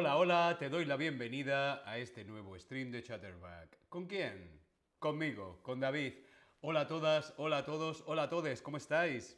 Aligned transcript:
Hola, 0.00 0.16
hola, 0.16 0.56
te 0.60 0.68
doy 0.68 0.84
la 0.84 0.96
bienvenida 0.96 1.82
a 1.84 1.98
este 1.98 2.24
nuevo 2.24 2.56
stream 2.56 2.92
de 2.92 3.02
Chatterback. 3.02 3.80
¿Con 3.88 4.06
quién? 4.06 4.60
Conmigo, 5.00 5.58
con 5.60 5.80
David. 5.80 6.12
Hola 6.60 6.82
a 6.82 6.86
todas, 6.86 7.34
hola 7.36 7.58
a 7.58 7.64
todos, 7.64 8.04
hola 8.06 8.22
a 8.22 8.28
todos, 8.28 8.62
¿cómo 8.62 8.76
estáis? 8.76 9.36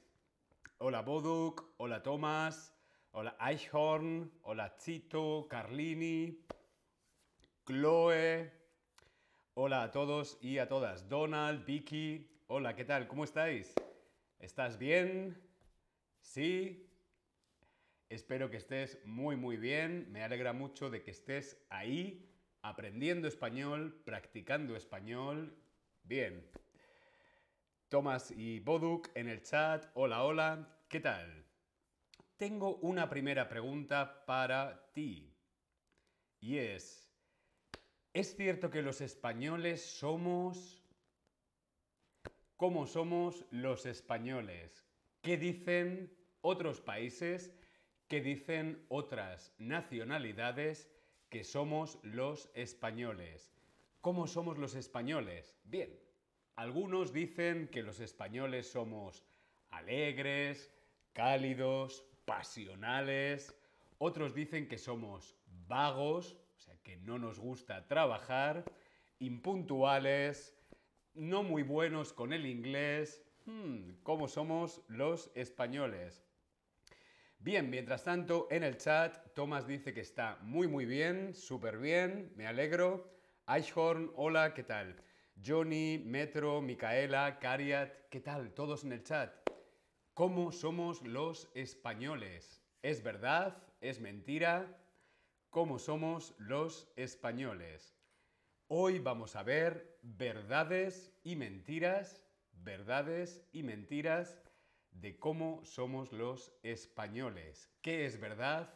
Hola 0.76 1.00
Boduk, 1.00 1.64
hola 1.78 2.02
Tomás, 2.02 2.74
hola 3.12 3.38
Eichhorn, 3.40 4.30
hola 4.42 4.76
Chito, 4.76 5.46
Carlini, 5.48 6.44
Chloe, 7.64 8.52
hola 9.54 9.84
a 9.84 9.90
todos 9.90 10.36
y 10.42 10.58
a 10.58 10.68
todas. 10.68 11.08
Donald, 11.08 11.64
Vicky, 11.64 12.30
hola, 12.48 12.76
¿qué 12.76 12.84
tal? 12.84 13.08
¿Cómo 13.08 13.24
estáis? 13.24 13.72
¿Estás 14.38 14.76
bien? 14.76 15.40
¿Sí? 16.20 16.89
Espero 18.10 18.50
que 18.50 18.56
estés 18.56 18.98
muy 19.04 19.36
muy 19.36 19.56
bien. 19.56 20.10
Me 20.10 20.24
alegra 20.24 20.52
mucho 20.52 20.90
de 20.90 21.00
que 21.00 21.12
estés 21.12 21.64
ahí 21.70 22.28
aprendiendo 22.60 23.28
español, 23.28 24.02
practicando 24.04 24.74
español. 24.74 25.56
Bien. 26.02 26.50
Tomás 27.88 28.32
y 28.32 28.58
Boduk 28.58 29.10
en 29.14 29.28
el 29.28 29.44
chat. 29.44 29.86
Hola, 29.94 30.24
hola. 30.24 30.82
¿Qué 30.88 30.98
tal? 30.98 31.46
Tengo 32.36 32.78
una 32.78 33.08
primera 33.08 33.48
pregunta 33.48 34.26
para 34.26 34.90
ti. 34.92 35.32
Y 36.40 36.58
es, 36.58 37.14
¿es 38.12 38.34
cierto 38.34 38.70
que 38.72 38.82
los 38.82 39.00
españoles 39.00 39.84
somos... 39.84 40.82
¿Cómo 42.56 42.88
somos 42.88 43.46
los 43.52 43.86
españoles? 43.86 44.84
¿Qué 45.22 45.36
dicen 45.36 46.12
otros 46.40 46.80
países? 46.80 47.52
¿Qué 48.10 48.20
dicen 48.20 48.84
otras 48.88 49.54
nacionalidades 49.58 50.90
que 51.28 51.44
somos 51.44 52.00
los 52.02 52.50
españoles? 52.54 53.52
¿Cómo 54.00 54.26
somos 54.26 54.58
los 54.58 54.74
españoles? 54.74 55.54
Bien, 55.62 55.96
algunos 56.56 57.12
dicen 57.12 57.68
que 57.68 57.84
los 57.84 58.00
españoles 58.00 58.68
somos 58.68 59.24
alegres, 59.70 60.72
cálidos, 61.12 62.04
pasionales. 62.24 63.56
Otros 63.98 64.34
dicen 64.34 64.66
que 64.66 64.78
somos 64.78 65.36
vagos, 65.68 66.36
o 66.56 66.58
sea, 66.58 66.76
que 66.82 66.96
no 66.96 67.16
nos 67.16 67.38
gusta 67.38 67.86
trabajar, 67.86 68.64
impuntuales, 69.20 70.58
no 71.14 71.44
muy 71.44 71.62
buenos 71.62 72.12
con 72.12 72.32
el 72.32 72.44
inglés. 72.46 73.22
Hmm, 73.46 73.92
¿Cómo 74.02 74.26
somos 74.26 74.82
los 74.88 75.30
españoles? 75.36 76.24
Bien, 77.42 77.70
mientras 77.70 78.04
tanto, 78.04 78.48
en 78.50 78.64
el 78.64 78.76
chat, 78.76 79.32
Tomás 79.32 79.66
dice 79.66 79.94
que 79.94 80.02
está 80.02 80.36
muy, 80.42 80.68
muy 80.68 80.84
bien, 80.84 81.34
súper 81.34 81.78
bien, 81.78 82.34
me 82.36 82.46
alegro. 82.46 83.10
Eichhorn, 83.48 84.12
hola, 84.14 84.52
¿qué 84.52 84.62
tal? 84.62 85.02
Johnny, 85.42 85.96
Metro, 86.04 86.60
Micaela, 86.60 87.38
Cariat, 87.38 88.10
¿qué 88.10 88.20
tal? 88.20 88.52
Todos 88.52 88.84
en 88.84 88.92
el 88.92 89.04
chat. 89.04 89.32
¿Cómo 90.12 90.52
somos 90.52 91.00
los 91.00 91.50
españoles? 91.54 92.62
¿Es 92.82 93.02
verdad? 93.02 93.56
¿Es 93.80 94.00
mentira? 94.00 94.78
¿Cómo 95.48 95.78
somos 95.78 96.34
los 96.36 96.92
españoles? 96.96 97.96
Hoy 98.68 98.98
vamos 98.98 99.34
a 99.34 99.42
ver 99.44 99.98
verdades 100.02 101.10
y 101.24 101.36
mentiras, 101.36 102.22
verdades 102.52 103.42
y 103.50 103.62
mentiras 103.62 104.36
de 104.92 105.18
cómo 105.18 105.64
somos 105.64 106.12
los 106.12 106.52
españoles. 106.62 107.70
¿Qué 107.82 108.06
es 108.06 108.20
verdad 108.20 108.74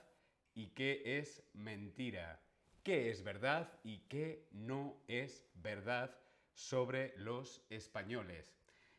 y 0.55 0.69
qué 0.69 1.19
es 1.19 1.43
mentira? 1.53 2.41
¿Qué 2.83 3.11
es 3.11 3.23
verdad 3.23 3.73
y 3.83 3.99
qué 4.09 4.47
no 4.53 4.97
es 5.09 5.47
verdad 5.55 6.17
sobre 6.53 7.15
los 7.17 7.65
españoles? 7.71 8.55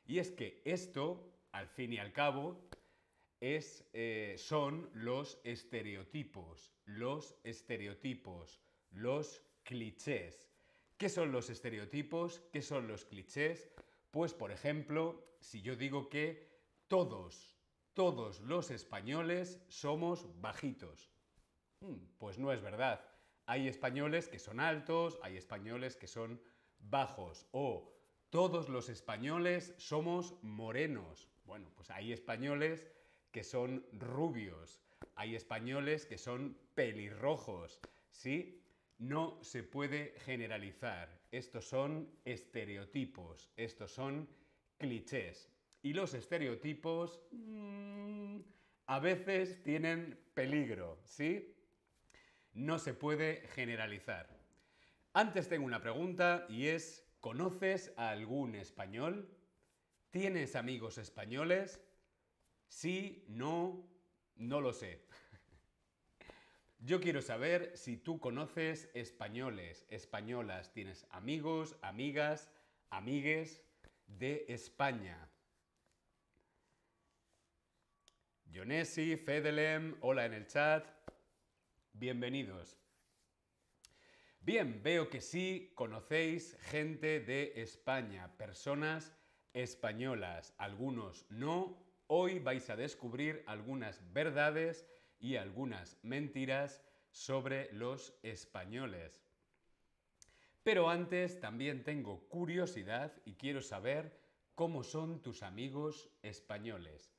Y 0.06 0.20
es 0.20 0.32
que 0.32 0.62
esto, 0.66 1.32
al 1.52 1.68
fin 1.68 1.94
y 1.94 1.98
al 1.98 2.12
cabo, 2.12 2.68
es, 3.40 3.88
eh, 3.94 4.36
son 4.38 4.90
los 4.94 5.40
estereotipos, 5.44 6.74
los 6.86 7.36
estereotipos, 7.44 8.60
los 8.92 9.42
clichés. 9.64 10.50
¿Qué 10.98 11.10
son 11.10 11.32
los 11.32 11.50
estereotipos? 11.50 12.42
¿Qué 12.52 12.62
son 12.62 12.88
los 12.88 13.06
clichés? 13.06 13.70
Pues, 14.12 14.34
por 14.34 14.52
ejemplo, 14.52 15.36
si 15.40 15.62
yo 15.62 15.76
digo 15.76 16.10
que 16.10 16.55
todos, 16.88 17.56
todos 17.94 18.42
los 18.42 18.72
españoles 18.72 19.60
somos 19.68 20.28
bajitos. 20.42 21.10
Hmm, 21.80 21.98
pues 22.18 22.38
no 22.38 22.52
es 22.52 22.62
verdad. 22.62 23.04
Hay 23.46 23.68
españoles 23.68 24.28
que 24.28 24.40
son 24.40 24.60
altos, 24.60 25.20
hay 25.22 25.38
españoles 25.38 25.96
que 25.96 26.08
son 26.08 26.42
bajos. 26.80 27.48
O 27.52 27.94
todos 28.30 28.70
los 28.70 28.90
españoles 28.90 29.74
somos 29.78 30.36
morenos. 30.42 31.30
Bueno, 31.46 31.72
pues 31.76 31.90
hay 31.92 32.12
españoles 32.12 32.88
que 33.32 33.44
son 33.44 33.86
rubios. 33.94 34.82
Hay 35.16 35.36
españoles 35.36 36.06
que 36.06 36.18
son 36.18 36.58
pelirrojos. 36.74 37.80
¿Sí? 38.12 38.62
No 38.98 39.38
se 39.42 39.64
puede 39.64 40.16
generalizar. 40.20 41.22
Estos 41.32 41.68
son 41.68 42.10
estereotipos. 42.26 43.50
Estos 43.58 43.92
son 43.92 44.28
clichés. 44.78 45.55
Y 45.86 45.94
los 45.94 46.16
estereotipos 46.16 47.22
mmm, 47.30 48.40
a 48.88 49.00
veces 49.00 49.62
tienen 49.62 50.20
peligro, 50.34 50.98
¿sí? 51.04 51.56
No 52.54 52.80
se 52.80 52.96
puede 52.96 53.48
generalizar. 53.50 54.36
Antes 55.14 55.48
tengo 55.48 55.64
una 55.64 55.84
pregunta 55.84 56.48
y 56.50 56.70
es, 56.70 57.06
¿conoces 57.20 57.94
a 57.98 58.10
algún 58.10 58.56
español? 58.56 59.30
¿Tienes 60.10 60.56
amigos 60.56 60.98
españoles? 60.98 61.80
Sí, 62.68 63.24
no, 63.28 63.88
no 64.38 64.62
lo 64.62 64.74
sé. 64.74 65.06
Yo 66.80 67.00
quiero 67.00 67.22
saber 67.22 67.78
si 67.78 67.96
tú 67.96 68.20
conoces 68.20 68.90
españoles, 68.96 69.86
españolas, 69.92 70.74
tienes 70.74 71.06
amigos, 71.12 71.78
amigas, 71.84 72.50
amigues 72.90 73.62
de 74.08 74.46
España. 74.50 75.30
Jonesi, 78.52 79.18
Fedelem, 79.18 79.96
hola 80.02 80.26
en 80.26 80.34
el 80.34 80.48
chat. 80.48 80.86
Bienvenidos. 81.94 82.78
Bien, 84.40 84.82
veo 84.84 85.10
que 85.10 85.22
sí 85.22 85.72
conocéis 85.76 86.58
gente 86.62 87.20
de 87.20 87.54
España, 87.62 88.38
personas 88.38 89.12
españolas, 89.54 90.54
algunos 90.58 91.26
no. 91.30 91.84
Hoy 92.08 92.40
vais 92.40 92.70
a 92.70 92.76
descubrir 92.76 93.44
algunas 93.48 94.02
verdades 94.14 94.86
y 95.20 95.38
algunas 95.38 95.98
mentiras 96.04 96.84
sobre 97.12 97.72
los 97.74 98.14
españoles. 98.22 99.24
Pero 100.64 100.90
antes 100.90 101.40
también 101.40 101.84
tengo 101.84 102.28
curiosidad 102.28 103.14
y 103.26 103.34
quiero 103.34 103.62
saber 103.62 104.20
cómo 104.54 104.84
son 104.84 105.22
tus 105.22 105.42
amigos 105.44 106.10
españoles. 106.22 107.15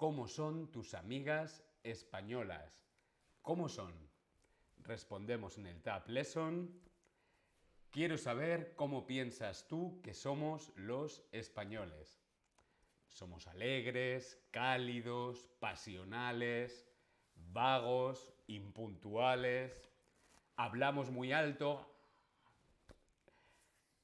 ¿Cómo 0.00 0.28
son 0.28 0.72
tus 0.72 0.94
amigas 0.94 1.62
españolas? 1.82 2.88
¿Cómo 3.42 3.68
son? 3.68 3.92
Respondemos 4.78 5.58
en 5.58 5.66
el 5.66 5.82
Tab 5.82 6.08
Lesson. 6.08 6.72
Quiero 7.90 8.16
saber 8.16 8.74
cómo 8.76 9.06
piensas 9.06 9.68
tú 9.68 10.00
que 10.02 10.14
somos 10.14 10.72
los 10.74 11.22
españoles. 11.32 12.18
Somos 13.10 13.46
alegres, 13.46 14.42
cálidos, 14.50 15.44
pasionales, 15.58 16.88
vagos, 17.52 18.32
impuntuales, 18.46 19.86
hablamos 20.56 21.10
muy 21.10 21.32
alto. 21.32 21.94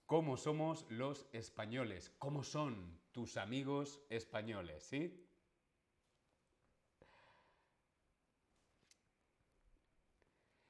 ¿Cómo 0.05 0.37
somos 0.37 0.85
los 0.91 1.27
españoles? 1.33 2.13
¿Cómo 2.19 2.43
son 2.43 3.01
tus 3.13 3.39
amigos 3.39 4.03
españoles? 4.11 4.83
¿Sí? 4.83 5.26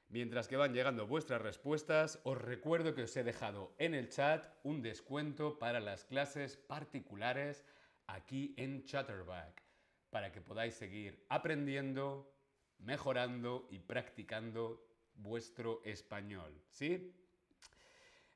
Mientras 0.09 0.47
que 0.47 0.55
van 0.55 0.73
llegando 0.73 1.05
vuestras 1.05 1.41
respuestas, 1.41 2.19
os 2.23 2.41
recuerdo 2.41 2.95
que 2.95 3.03
os 3.03 3.17
he 3.17 3.23
dejado 3.23 3.75
en 3.77 3.93
el 3.93 4.07
chat 4.07 4.45
un 4.63 4.81
descuento 4.81 5.59
para 5.59 5.81
las 5.81 6.05
clases 6.05 6.55
particulares 6.55 7.65
aquí 8.07 8.53
en 8.57 8.85
Chatterback, 8.85 9.61
para 10.09 10.31
que 10.31 10.39
podáis 10.39 10.75
seguir 10.75 11.25
aprendiendo, 11.27 12.33
mejorando 12.79 13.67
y 13.69 13.79
practicando 13.79 14.87
vuestro 15.15 15.81
español, 15.83 16.53
¿sí? 16.71 17.13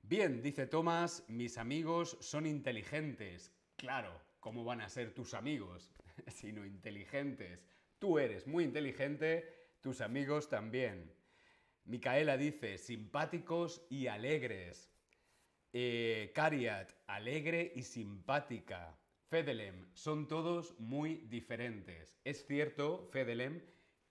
Bien, 0.02 0.42
dice 0.42 0.68
Tomás, 0.68 1.24
mis 1.30 1.58
amigos 1.58 2.18
son 2.20 2.46
inteligentes. 2.46 3.52
Claro, 3.78 4.20
¿cómo 4.42 4.66
van 4.66 4.82
a 4.82 4.90
ser 4.90 5.14
tus 5.14 5.34
amigos? 5.34 5.90
sino 6.28 6.66
inteligentes. 6.66 7.66
Tú 7.98 8.20
eres 8.20 8.46
muy 8.46 8.66
inteligente, 8.66 9.70
tus 9.80 10.02
amigos 10.02 10.50
también. 10.50 11.21
Micaela 11.86 12.38
dice, 12.38 12.78
simpáticos 12.78 13.86
y 13.90 14.08
alegres. 14.08 14.92
Eh, 15.74 16.32
Cariat, 16.36 16.92
alegre 17.08 17.72
y 17.76 17.84
simpática. 17.84 18.98
Fedelem, 19.30 19.88
son 19.94 20.28
todos 20.28 20.78
muy 20.80 21.16
diferentes. 21.30 22.20
Es 22.26 22.46
cierto, 22.46 23.08
Fedelem, 23.12 23.62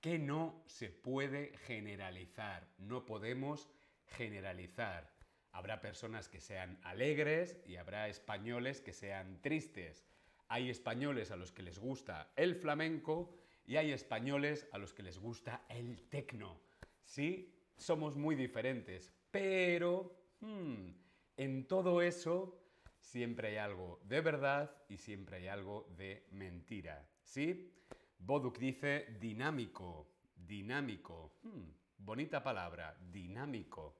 que 0.00 0.18
no 0.18 0.64
se 0.66 0.88
puede 0.88 1.52
generalizar. 1.66 2.66
No 2.78 3.04
podemos 3.04 3.68
generalizar. 4.06 5.12
Habrá 5.52 5.80
personas 5.80 6.28
que 6.28 6.40
sean 6.40 6.78
alegres 6.82 7.58
y 7.66 7.76
habrá 7.76 8.08
españoles 8.08 8.80
que 8.80 8.92
sean 8.92 9.40
tristes. 9.42 10.06
Hay 10.48 10.70
españoles 10.70 11.30
a 11.30 11.36
los 11.36 11.52
que 11.52 11.62
les 11.62 11.78
gusta 11.78 12.32
el 12.36 12.56
flamenco 12.56 13.36
y 13.66 13.76
hay 13.76 13.92
españoles 13.92 14.66
a 14.72 14.78
los 14.78 14.94
que 14.94 15.02
les 15.02 15.18
gusta 15.18 15.64
el 15.68 16.02
tecno. 16.08 16.60
Sí, 17.04 17.59
somos 17.80 18.16
muy 18.16 18.36
diferentes, 18.36 19.12
pero 19.30 20.30
hmm, 20.40 20.90
en 21.36 21.66
todo 21.66 22.02
eso 22.02 22.60
siempre 23.00 23.48
hay 23.48 23.56
algo 23.56 24.00
de 24.04 24.20
verdad 24.20 24.70
y 24.88 24.98
siempre 24.98 25.38
hay 25.38 25.48
algo 25.48 25.88
de 25.96 26.28
mentira. 26.30 27.08
¿Sí? 27.24 27.72
Boduk 28.18 28.58
dice 28.58 29.16
dinámico, 29.18 30.12
dinámico. 30.34 31.38
Hmm, 31.42 31.70
bonita 31.96 32.42
palabra, 32.42 32.96
dinámico. 33.00 33.96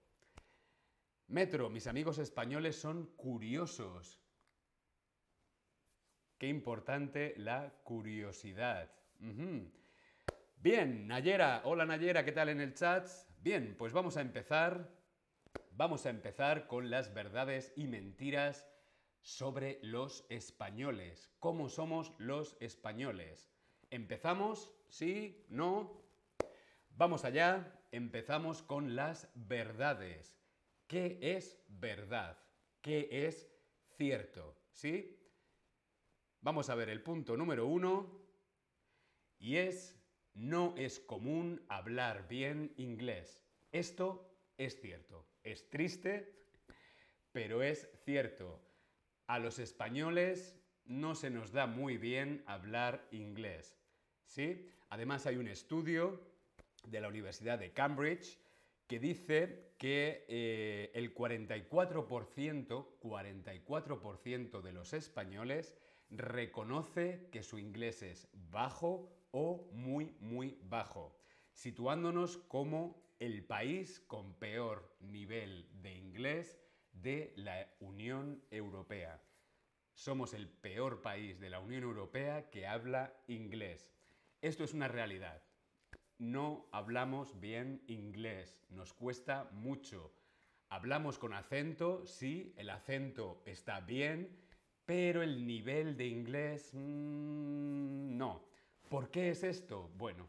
Metro, 1.29 1.71
mis 1.71 1.87
amigos 1.87 2.19
españoles 2.19 2.77
son 2.77 3.07
curiosos. 3.17 4.21
Qué 6.37 6.49
importante 6.49 7.35
la 7.37 7.73
curiosidad. 7.85 8.91
Bien, 10.57 11.07
Nayera, 11.07 11.63
hola 11.65 11.87
Nayera, 11.87 12.25
¿qué 12.25 12.33
tal 12.33 12.49
en 12.49 12.61
el 12.61 12.75
chat? 12.75 13.09
Bien, 13.43 13.75
pues 13.79 13.95
vamos 13.95 14.19
a 14.19 14.21
empezar. 14.21 14.95
Vamos 15.71 16.05
a 16.05 16.11
empezar 16.11 16.67
con 16.67 16.91
las 16.91 17.15
verdades 17.15 17.73
y 17.75 17.87
mentiras 17.87 18.69
sobre 19.23 19.79
los 19.83 20.27
españoles. 20.29 21.33
¿Cómo 21.39 21.71
somos 21.71 22.13
los 22.19 22.59
españoles? 22.61 23.51
¿Empezamos? 23.89 24.75
¿Sí? 24.91 25.47
¿No? 25.49 26.03
Vamos 26.91 27.25
allá. 27.25 27.81
Empezamos 27.93 28.63
con 28.63 28.95
las 28.95 29.31
verdades. 29.35 30.39
¿Qué 30.87 31.19
es 31.23 31.65
verdad? 31.67 32.39
¿Qué 32.83 33.09
es 33.27 33.51
cierto? 33.97 34.55
¿Sí? 34.71 35.19
Vamos 36.43 36.69
a 36.69 36.75
ver 36.75 36.91
el 36.91 37.03
punto 37.03 37.39
número 37.39 37.67
uno. 37.67 38.21
Y 39.39 39.57
es, 39.57 40.00
no 40.35 40.75
es 40.77 41.01
común 41.01 41.65
hablar 41.69 42.29
bien 42.29 42.73
inglés. 42.77 43.43
Esto 43.73 44.31
es 44.57 44.81
cierto. 44.81 45.27
Es 45.43 45.69
triste, 45.71 46.35
pero 47.33 47.63
es 47.63 47.89
cierto. 48.05 48.61
A 49.27 49.39
los 49.39 49.59
españoles 49.59 50.57
no 50.85 51.15
se 51.15 51.31
nos 51.31 51.53
da 51.53 51.67
muy 51.67 51.97
bien 51.97 52.43
hablar 52.47 53.07
inglés. 53.11 53.77
¿Sí? 54.27 54.69
Además 54.89 55.27
hay 55.27 55.37
un 55.37 55.49
estudio 55.49 56.21
de 56.85 57.01
la 57.01 57.09
Universidad 57.09 57.59
de 57.59 57.73
Cambridge 57.73 58.39
que 58.87 58.99
dice 58.99 59.75
que 59.79 60.27
eh, 60.29 60.91
el 60.95 61.15
44%, 61.15 62.99
44% 63.01 64.63
de 64.63 64.73
los 64.73 64.93
españoles 64.93 65.77
reconoce 66.11 67.29
que 67.31 67.45
su 67.45 67.59
inglés 67.59 68.03
es 68.03 68.29
bajo 68.51 69.20
o 69.33 69.69
muy, 69.73 70.17
muy 70.21 70.59
bajo, 70.63 71.17
situándonos 71.53 72.39
como 72.39 73.03
el 73.19 73.45
país 73.45 74.01
con 74.01 74.35
peor 74.35 74.97
nivel 75.01 75.69
de 75.83 75.95
inglés 75.95 76.59
de 76.93 77.33
la 77.37 77.67
Unión 77.81 78.43
Europea. 78.51 79.23
Somos 79.95 80.35
el 80.35 80.49
peor 80.49 81.03
país 81.03 81.39
de 81.41 81.51
la 81.51 81.61
Unión 81.61 81.83
Europea 81.83 82.51
que 82.51 82.67
habla 82.67 83.13
inglés. 83.27 83.93
Esto 84.41 84.65
es 84.65 84.73
una 84.73 84.89
realidad 84.89 85.43
no 86.21 86.67
hablamos 86.71 87.41
bien 87.41 87.83
inglés, 87.87 88.61
nos 88.69 88.93
cuesta 88.93 89.49
mucho. 89.53 90.13
Hablamos 90.69 91.19
con 91.19 91.33
acento, 91.33 92.05
sí, 92.07 92.53
el 92.59 92.69
acento 92.69 93.43
está 93.47 93.81
bien, 93.81 94.29
pero 94.85 95.23
el 95.23 95.47
nivel 95.47 95.97
de 95.97 96.07
inglés 96.07 96.71
mm, 96.75 98.17
no. 98.19 98.50
¿Por 98.91 99.13
qué 99.13 99.31
es 99.31 99.45
esto? 99.45 99.89
Bueno, 99.99 100.29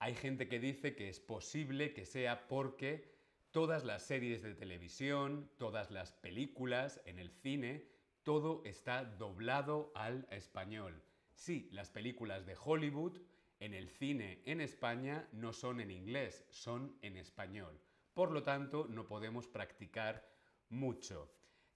hay 0.00 0.16
gente 0.16 0.48
que 0.48 0.58
dice 0.58 0.96
que 0.96 1.08
es 1.08 1.20
posible 1.20 1.94
que 1.94 2.04
sea 2.04 2.48
porque 2.48 3.08
todas 3.52 3.84
las 3.84 4.02
series 4.02 4.42
de 4.42 4.56
televisión, 4.56 5.48
todas 5.58 5.92
las 5.92 6.10
películas 6.10 7.00
en 7.04 7.20
el 7.20 7.30
cine, 7.30 7.86
todo 8.24 8.62
está 8.64 9.04
doblado 9.04 9.92
al 9.94 10.26
español. 10.32 11.00
Sí, 11.34 11.68
las 11.70 11.88
películas 11.88 12.46
de 12.46 12.56
Hollywood 12.60 13.16
en 13.60 13.74
el 13.74 13.88
cine 13.88 14.42
en 14.44 14.60
España 14.60 15.28
no 15.30 15.52
son 15.52 15.80
en 15.80 15.92
inglés, 15.92 16.44
son 16.50 16.98
en 17.02 17.16
español. 17.16 17.80
Por 18.12 18.32
lo 18.32 18.42
tanto, 18.42 18.88
no 18.88 19.06
podemos 19.06 19.46
practicar 19.46 20.28
mucho. 20.68 21.30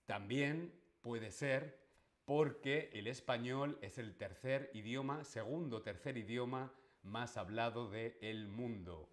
También 0.04 0.72
puede 1.00 1.31
ser 1.31 1.83
porque 2.25 2.91
el 2.93 3.06
español 3.06 3.79
es 3.82 3.99
el 3.99 4.17
tercer 4.17 4.71
idioma, 4.75 5.25
segundo 5.25 5.82
tercer 5.82 6.17
idioma 6.17 6.73
más 7.03 7.37
hablado 7.37 7.91
del 7.91 8.49
mundo. 8.49 9.11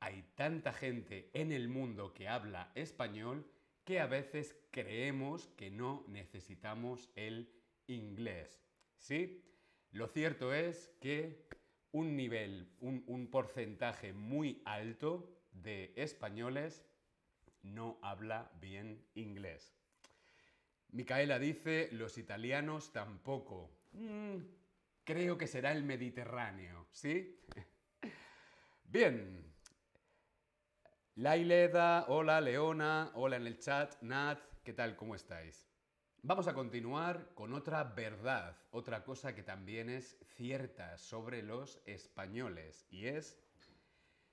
Hay 0.00 0.24
tanta 0.34 0.72
gente 0.72 1.30
en 1.34 1.52
el 1.52 1.68
mundo 1.68 2.12
que 2.14 2.28
habla 2.28 2.72
español 2.74 3.46
que 3.84 4.00
a 4.00 4.06
veces 4.06 4.56
creemos 4.70 5.48
que 5.56 5.70
no 5.70 6.04
necesitamos 6.08 7.10
el 7.16 7.52
inglés. 7.86 8.62
¿Sí? 8.96 9.44
Lo 9.90 10.06
cierto 10.06 10.54
es 10.54 10.88
que 11.00 11.46
un 11.90 12.16
nivel, 12.16 12.70
un, 12.80 13.28
porcentaje 13.30 14.12
muy 14.12 14.62
alto 14.64 15.28
de 15.52 15.92
españoles 15.96 16.84
no 17.62 17.98
habla 18.02 18.50
bien 18.60 19.04
inglés. 19.14 19.74
Micaela 20.92 21.38
dice, 21.38 21.88
los 21.92 22.18
italianos 22.18 22.92
tampoco. 22.92 23.70
Mm, 23.92 24.36
creo 25.04 25.38
que 25.38 25.46
será 25.46 25.72
el 25.72 25.84
Mediterráneo, 25.84 26.86
¿sí? 26.92 27.40
Bien. 28.84 29.52
Laileda, 31.14 32.06
hola 32.08 32.40
Leona, 32.40 33.10
hola 33.14 33.36
en 33.36 33.46
el 33.46 33.58
chat, 33.58 34.00
Nat, 34.02 34.38
¿qué 34.62 34.72
tal? 34.72 34.96
¿Cómo 34.96 35.14
estáis? 35.14 35.66
Vamos 36.22 36.46
a 36.46 36.54
continuar 36.54 37.34
con 37.34 37.52
otra 37.52 37.84
verdad, 37.84 38.56
otra 38.70 39.02
cosa 39.02 39.34
que 39.34 39.42
también 39.42 39.90
es 39.90 40.18
cierta 40.36 40.96
sobre 40.98 41.42
los 41.42 41.82
españoles 41.86 42.86
y 42.90 43.06
es 43.06 43.38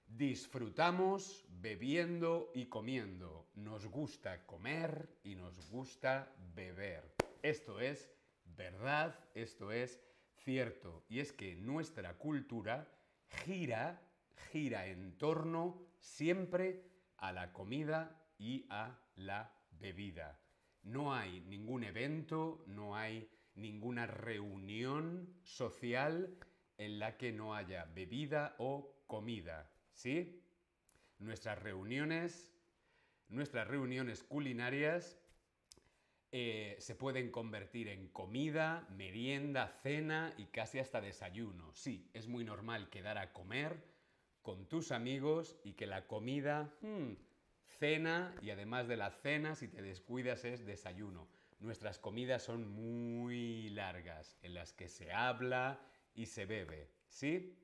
disfrutamos 0.10 1.46
bebiendo 1.62 2.52
y 2.54 2.66
comiendo. 2.66 3.48
Nos 3.56 3.86
gusta 3.86 4.46
comer 4.46 5.10
y 5.24 5.36
nos 5.36 5.70
gusta 5.70 6.34
beber. 6.56 7.16
Esto 7.42 7.80
es 7.80 8.10
verdad, 8.44 9.18
esto 9.36 9.72
es 9.72 10.02
cierto. 10.44 11.06
Y 11.10 11.20
es 11.20 11.32
que 11.32 11.56
nuestra 11.56 12.18
cultura 12.18 12.92
gira, 13.46 14.02
gira 14.52 14.88
en 14.88 15.18
torno 15.18 15.82
siempre 16.00 16.84
a 17.18 17.32
la 17.32 17.54
comida 17.54 18.20
y 18.38 18.66
a 18.70 19.00
la 19.16 19.54
bebida. 19.80 20.40
No 20.84 21.14
hay 21.14 21.42
ningún 21.42 21.84
evento, 21.84 22.64
no 22.68 22.96
hay 22.96 23.30
ninguna 23.56 24.08
reunión 24.08 25.36
social 25.44 26.38
en 26.78 26.98
la 26.98 27.18
que 27.18 27.32
no 27.32 27.54
haya 27.54 27.86
bebida 27.94 28.56
o 28.58 29.04
comida, 29.06 29.70
¿sí? 30.00 30.42
Nuestras 31.20 31.62
reuniones, 31.62 32.54
nuestras 33.28 33.68
reuniones 33.68 34.24
culinarias 34.24 35.20
eh, 36.32 36.78
se 36.80 36.96
pueden 36.96 37.32
convertir 37.32 37.90
en 37.90 38.08
comida, 38.08 38.88
merienda, 38.96 39.68
cena 39.84 40.34
y 40.38 40.46
casi 40.46 40.80
hasta 40.80 41.02
desayuno. 41.02 41.74
Sí, 41.74 42.10
es 42.14 42.28
muy 42.28 42.46
normal 42.46 42.90
quedar 42.90 43.18
a 43.18 43.34
comer 43.34 43.84
con 44.42 44.70
tus 44.70 44.92
amigos 44.92 45.58
y 45.64 45.74
que 45.74 45.86
la 45.86 46.08
comida... 46.08 46.74
Hmm, 46.82 47.14
cena 47.80 48.36
y 48.42 48.50
además 48.50 48.90
de 48.90 48.98
la 48.98 49.10
cena, 49.10 49.56
si 49.56 49.70
te 49.70 49.82
descuidas, 49.82 50.44
es 50.44 50.66
desayuno. 50.66 51.30
Nuestras 51.60 51.98
comidas 51.98 52.44
son 52.44 52.68
muy 52.68 53.70
largas, 53.70 54.38
en 54.42 54.54
las 54.54 54.74
que 54.74 54.90
se 54.90 55.14
habla 55.14 55.80
y 56.14 56.26
se 56.26 56.46
bebe, 56.46 56.90
¿sí? 57.08 57.56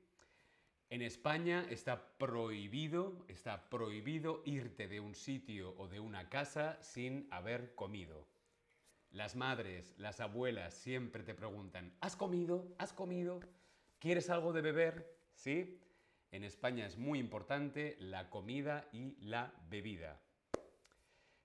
En 0.88 1.02
España 1.02 1.66
está 1.68 2.16
prohibido, 2.16 3.24
está 3.28 3.68
prohibido 3.68 4.42
irte 4.44 4.88
de 4.88 5.00
un 5.00 5.14
sitio 5.14 5.74
o 5.78 5.88
de 5.88 6.00
una 6.00 6.28
casa 6.28 6.78
sin 6.82 7.26
haber 7.30 7.74
comido. 7.74 8.26
Las 9.10 9.34
madres, 9.34 9.94
las 9.98 10.20
abuelas 10.20 10.74
siempre 10.74 11.22
te 11.22 11.34
preguntan, 11.34 11.96
¿has 12.00 12.16
comido? 12.16 12.74
¿Has 12.78 12.92
comido? 12.92 13.40
¿Quieres 13.98 14.30
algo 14.30 14.52
de 14.52 14.60
beber? 14.62 15.16
¿Sí? 15.34 15.80
en 16.36 16.44
España 16.44 16.86
es 16.86 16.98
muy 16.98 17.18
importante 17.18 17.96
la 17.98 18.28
comida 18.28 18.88
y 18.92 19.16
la 19.20 19.52
bebida. 19.70 20.20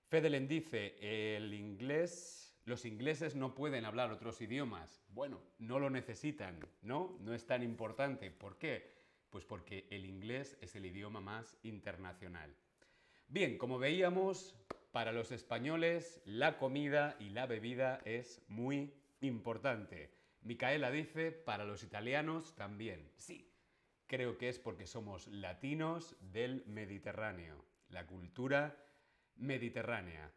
Fedelen 0.08 0.46
dice, 0.46 0.96
el 1.36 1.54
inglés, 1.54 2.54
los 2.66 2.84
ingleses 2.84 3.34
no 3.34 3.54
pueden 3.54 3.86
hablar 3.86 4.10
otros 4.12 4.40
idiomas. 4.42 5.02
Bueno, 5.08 5.40
no 5.58 5.78
lo 5.78 5.88
necesitan, 5.88 6.60
¿no? 6.82 7.16
No 7.20 7.32
es 7.32 7.46
tan 7.46 7.62
importante. 7.62 8.30
¿Por 8.30 8.58
qué? 8.58 9.01
Pues 9.32 9.46
porque 9.46 9.86
el 9.90 10.04
inglés 10.04 10.58
es 10.60 10.76
el 10.76 10.84
idioma 10.84 11.22
más 11.22 11.56
internacional. 11.62 12.54
Bien, 13.28 13.56
como 13.56 13.78
veíamos, 13.78 14.54
para 14.92 15.10
los 15.10 15.32
españoles 15.32 16.20
la 16.26 16.58
comida 16.58 17.16
y 17.18 17.30
la 17.30 17.46
bebida 17.46 18.02
es 18.04 18.42
muy 18.48 18.92
importante. 19.22 20.12
Micaela 20.42 20.90
dice, 20.90 21.32
para 21.32 21.64
los 21.64 21.82
italianos 21.82 22.54
también. 22.56 23.10
Sí, 23.16 23.50
creo 24.06 24.36
que 24.36 24.50
es 24.50 24.58
porque 24.58 24.86
somos 24.86 25.28
latinos 25.28 26.14
del 26.20 26.66
Mediterráneo, 26.66 27.64
la 27.88 28.06
cultura 28.06 28.76
mediterránea. 29.36 30.30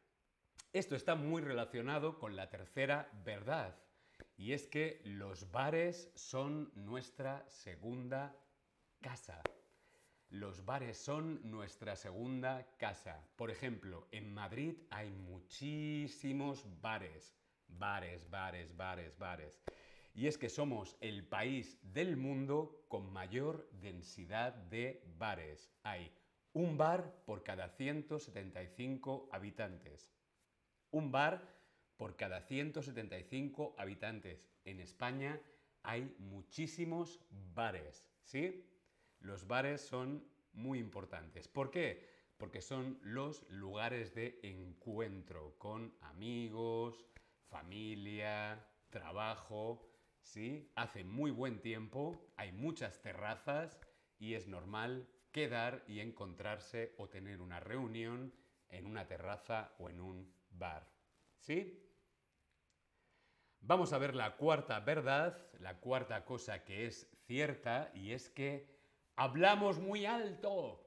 Esto 0.71 0.95
está 0.95 1.15
muy 1.15 1.41
relacionado 1.41 2.17
con 2.17 2.37
la 2.37 2.49
tercera 2.49 3.09
verdad, 3.25 3.75
y 4.37 4.53
es 4.53 4.67
que 4.67 5.01
los 5.03 5.51
bares 5.51 6.13
son 6.15 6.71
nuestra 6.75 7.43
segunda 7.49 8.33
casa. 9.05 9.39
Los 10.29 10.65
bares 10.65 10.97
son 10.97 11.39
nuestra 11.43 11.95
segunda 11.95 12.65
casa. 12.79 13.23
Por 13.35 13.51
ejemplo, 13.51 14.07
en 14.09 14.33
Madrid 14.33 14.73
hay 14.89 15.11
muchísimos 15.11 16.65
bares. 16.81 17.37
Bares, 17.67 18.27
bares, 18.31 18.75
bares, 18.75 19.15
bares. 19.19 19.61
Y 20.15 20.25
es 20.25 20.39
que 20.39 20.49
somos 20.49 20.97
el 21.01 21.23
país 21.23 21.77
del 21.83 22.17
mundo 22.17 22.83
con 22.87 23.13
mayor 23.13 23.69
densidad 23.73 24.55
de 24.55 25.03
bares. 25.19 25.69
Hay 25.83 26.11
un 26.53 26.75
bar 26.75 27.23
por 27.27 27.43
cada 27.43 27.69
175 27.69 29.29
habitantes. 29.31 30.09
Un 30.89 31.11
bar 31.11 31.47
por 31.95 32.15
cada 32.15 32.41
175 32.41 33.75
habitantes. 33.77 34.49
En 34.63 34.79
España 34.79 35.39
hay 35.83 36.11
muchísimos 36.17 37.19
bares, 37.53 38.09
¿sí? 38.23 38.65
Los 39.25 39.47
bares 39.47 39.81
son 39.81 40.23
muy 40.53 40.77
importantes. 40.77 41.47
¿Por 41.47 41.71
qué? 41.71 42.07
Porque 42.37 42.61
son 42.61 42.99
los 43.01 43.49
lugares 43.49 44.13
de 44.13 44.39
encuentro 44.43 45.57
con 45.57 45.97
amigos, 46.01 47.07
familia, 47.49 48.63
trabajo, 48.91 49.89
¿sí? 50.21 50.71
Hace 50.75 51.03
muy 51.03 51.31
buen 51.31 51.59
tiempo, 51.59 52.31
hay 52.35 52.51
muchas 52.51 53.01
terrazas 53.01 53.81
y 54.19 54.35
es 54.35 54.47
normal 54.47 55.09
quedar 55.31 55.83
y 55.87 56.01
encontrarse 56.01 56.93
o 56.99 57.09
tener 57.09 57.41
una 57.41 57.59
reunión 57.59 58.31
en 58.69 58.85
una 58.85 59.07
terraza 59.07 59.73
o 59.79 59.89
en 59.89 60.01
un 60.01 60.31
bar. 60.51 60.87
¿Sí? 61.39 61.81
Vamos 63.59 63.91
a 63.91 63.97
ver 63.97 64.13
la 64.13 64.37
cuarta 64.37 64.79
verdad, 64.81 65.51
la 65.57 65.79
cuarta 65.79 66.25
cosa 66.25 66.63
que 66.63 66.85
es 66.85 67.09
cierta 67.25 67.89
y 67.95 68.11
es 68.11 68.29
que 68.29 68.74
hablamos 69.15 69.79
muy 69.79 70.05
alto. 70.05 70.81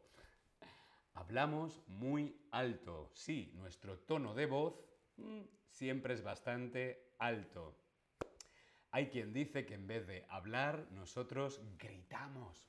Hablamos 1.14 1.82
muy 1.88 2.40
alto. 2.50 3.11
Sí, 3.14 3.52
nuestro 3.54 3.99
tono 3.99 4.35
de 4.35 4.47
voz 4.47 4.75
mm, 5.16 5.40
siempre 5.68 6.14
es 6.14 6.23
bastante 6.23 7.12
alto. 7.18 7.76
Hay 8.90 9.08
quien 9.08 9.32
dice 9.32 9.66
que 9.66 9.75
en 9.75 9.87
vez 9.87 10.06
de 10.06 10.25
hablar, 10.28 10.87
nosotros 10.92 11.61
gritamos 11.78 12.68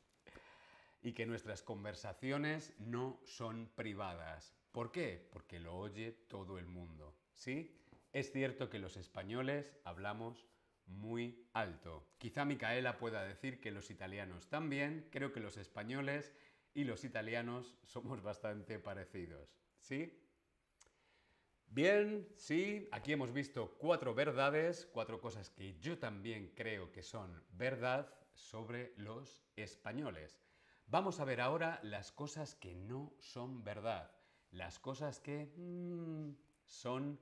y 1.01 1.13
que 1.13 1.25
nuestras 1.25 1.63
conversaciones 1.63 2.73
no 2.79 3.19
son 3.23 3.71
privadas. 3.75 4.53
¿Por 4.71 4.91
qué? 4.91 5.29
Porque 5.31 5.59
lo 5.59 5.77
oye 5.77 6.11
todo 6.11 6.57
el 6.57 6.65
mundo. 6.65 7.15
¿Sí? 7.33 7.79
Es 8.11 8.31
cierto 8.31 8.69
que 8.69 8.79
los 8.79 8.97
españoles 8.97 9.73
hablamos 9.85 10.45
muy 10.89 11.47
alto. 11.53 12.05
Quizá 12.17 12.45
Micaela 12.45 12.97
pueda 12.97 13.23
decir 13.23 13.61
que 13.61 13.71
los 13.71 13.89
italianos 13.89 14.47
también, 14.49 15.07
creo 15.11 15.31
que 15.31 15.39
los 15.39 15.57
españoles 15.57 16.33
y 16.73 16.83
los 16.83 17.03
italianos 17.03 17.77
somos 17.83 18.21
bastante 18.21 18.79
parecidos. 18.79 19.49
¿Sí? 19.79 20.25
Bien, 21.67 22.27
sí, 22.35 22.89
aquí 22.91 23.13
hemos 23.13 23.31
visto 23.31 23.77
cuatro 23.77 24.15
verdades, 24.15 24.89
cuatro 24.91 25.21
cosas 25.21 25.51
que 25.51 25.77
yo 25.79 25.99
también 25.99 26.51
creo 26.55 26.91
que 26.91 27.03
son 27.03 27.43
verdad 27.51 28.11
sobre 28.33 28.93
los 28.97 29.43
españoles. 29.55 30.39
Vamos 30.87 31.19
a 31.19 31.25
ver 31.25 31.41
ahora 31.41 31.79
las 31.83 32.11
cosas 32.11 32.55
que 32.55 32.73
no 32.73 33.13
son 33.19 33.63
verdad, 33.63 34.11
las 34.49 34.79
cosas 34.79 35.19
que 35.19 35.53
mm, 35.55 36.31
son 36.65 37.19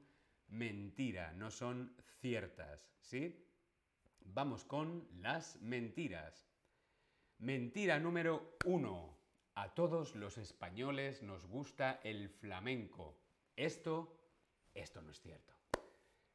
mentira, 0.48 1.34
no 1.34 1.52
son 1.52 1.94
ciertas, 2.22 2.90
¿sí? 3.02 3.47
Vamos 4.34 4.64
con 4.64 5.08
las 5.22 5.62
mentiras. 5.62 6.50
Mentira 7.40 8.00
número 8.00 8.58
uno. 8.66 9.18
A 9.56 9.74
todos 9.74 10.16
los 10.16 10.38
españoles 10.38 11.24
nos 11.24 11.46
gusta 11.48 12.00
el 12.04 12.30
flamenco. 12.30 13.18
Esto 13.56 14.18
esto 14.78 15.02
no 15.02 15.10
es 15.10 15.20
cierto. 15.20 15.54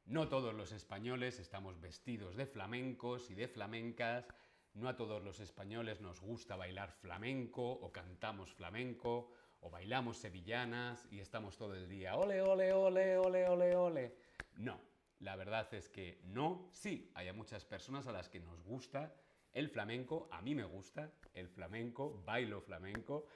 No 0.04 0.28
todos 0.28 0.52
los 0.52 0.72
españoles 0.72 1.38
estamos 1.38 1.80
vestidos 1.80 2.34
de 2.34 2.46
flamencos 2.46 3.30
y 3.30 3.34
de 3.34 3.46
flamencas, 3.46 4.26
no 4.74 4.88
a 4.88 4.96
todos 4.96 5.22
los 5.22 5.38
españoles 5.38 6.00
nos 6.00 6.20
gusta 6.20 6.56
bailar 6.56 6.90
flamenco 6.90 7.62
o 7.70 7.92
cantamos 7.92 8.52
flamenco 8.52 9.30
o 9.60 9.70
bailamos 9.70 10.16
sevillanas 10.16 11.06
y 11.12 11.20
estamos 11.20 11.56
todo 11.56 11.74
el 11.74 11.88
día 11.88 12.16
ole, 12.16 12.42
ole, 12.42 12.72
ole, 12.72 13.16
ole, 13.16 13.48
ole, 13.48 13.76
ole. 13.76 14.16
No, 14.56 14.80
la 15.22 15.36
verdad 15.36 15.72
es 15.74 15.88
que 15.88 16.20
no, 16.24 16.68
sí, 16.72 17.10
hay 17.14 17.32
muchas 17.32 17.64
personas 17.64 18.06
a 18.06 18.12
las 18.12 18.28
que 18.28 18.40
nos 18.40 18.62
gusta 18.62 19.14
el 19.52 19.68
flamenco, 19.68 20.28
a 20.30 20.42
mí 20.42 20.54
me 20.54 20.64
gusta 20.64 21.12
el 21.34 21.48
flamenco, 21.48 22.22
bailo 22.24 22.60
flamenco, 22.60 23.26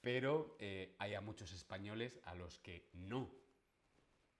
pero 0.00 0.56
eh, 0.58 0.94
hay 0.98 1.14
a 1.14 1.20
muchos 1.20 1.52
españoles 1.52 2.20
a 2.24 2.34
los 2.34 2.58
que 2.58 2.88
no 2.92 3.44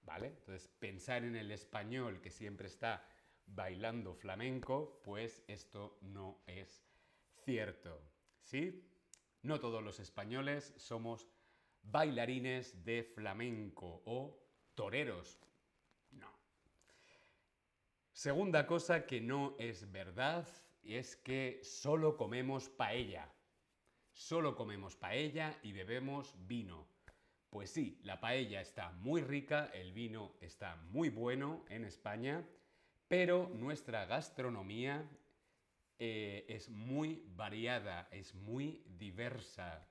¿vale? 0.05 0.29
Entonces, 0.29 0.69
pensar 0.79 1.25
en 1.25 1.37
el 1.37 1.51
español 1.51 2.21
que 2.21 2.31
siempre 2.31 2.69
está 2.69 3.07
bailando 3.47 4.15
flamenco, 4.15 5.01
pues 5.05 5.43
esto 5.49 5.99
no 6.03 6.43
es 6.47 6.85
cierto, 7.45 8.01
¿sí? 8.41 8.89
No 9.43 9.61
todos 9.61 9.83
los 9.83 10.01
españoles 10.01 10.75
somos 10.77 11.27
bailarines 11.83 12.85
de 12.85 13.05
flamenco 13.05 14.03
o 14.07 14.39
toreros. 14.75 15.39
Segunda 18.25 18.67
cosa 18.67 19.05
que 19.05 19.21
no 19.21 19.55
es 19.59 19.93
verdad 19.93 20.49
es 20.83 21.15
que 21.15 21.61
solo 21.63 22.17
comemos 22.17 22.71
paella. 22.71 23.31
Solo 24.15 24.57
comemos 24.57 24.97
paella 24.97 25.59
y 25.63 25.73
bebemos 25.73 26.35
vino. 26.47 26.89
Pues 27.51 27.69
sí, 27.69 28.01
la 28.03 28.21
paella 28.21 28.63
está 28.63 28.93
muy 28.93 29.21
rica, 29.21 29.71
el 29.75 29.93
vino 29.93 30.37
está 30.41 30.77
muy 30.89 31.11
bueno 31.11 31.67
en 31.69 31.85
España, 31.85 32.43
pero 33.09 33.51
nuestra 33.53 34.07
gastronomía 34.07 35.07
eh, 35.99 36.47
es 36.49 36.71
muy 36.71 37.23
variada, 37.27 38.09
es 38.11 38.35
muy 38.35 38.87
diversa. 38.87 39.87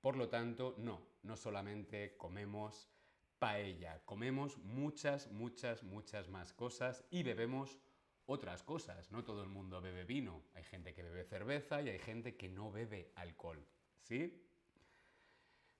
Por 0.00 0.16
lo 0.16 0.28
tanto, 0.28 0.74
no, 0.78 1.06
no 1.22 1.36
solamente 1.36 2.16
comemos 2.16 2.90
paella, 3.38 4.00
comemos 4.04 4.58
muchas, 4.58 5.30
muchas, 5.30 5.82
muchas 5.82 6.28
más 6.28 6.52
cosas 6.52 7.04
y 7.10 7.22
bebemos 7.22 7.78
otras 8.26 8.62
cosas. 8.62 9.10
No 9.10 9.24
todo 9.24 9.42
el 9.42 9.48
mundo 9.48 9.80
bebe 9.80 10.04
vino, 10.04 10.42
hay 10.54 10.64
gente 10.64 10.94
que 10.94 11.02
bebe 11.02 11.24
cerveza 11.24 11.82
y 11.82 11.88
hay 11.88 11.98
gente 11.98 12.36
que 12.36 12.48
no 12.48 12.70
bebe 12.70 13.12
alcohol. 13.14 13.64
¿Sí? 14.02 14.42